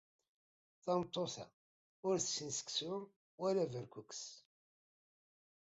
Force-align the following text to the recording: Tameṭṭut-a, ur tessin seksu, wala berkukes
Tameṭṭut-a, 0.83 1.45
ur 2.07 2.15
tessin 2.19 2.51
seksu, 2.57 2.93
wala 3.39 3.65
berkukes 3.71 4.23